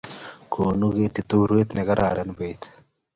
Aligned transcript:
Konu 0.53 0.87
ketit 0.95 1.29
urwet 1.41 1.69
ne 1.73 1.83
kararan 1.89 2.31
bet 2.37 2.61